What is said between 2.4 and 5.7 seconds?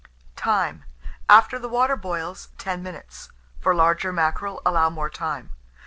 10 minutes; for large mackerel, allow more time.